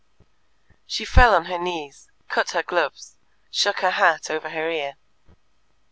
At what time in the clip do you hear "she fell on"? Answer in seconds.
0.87-1.45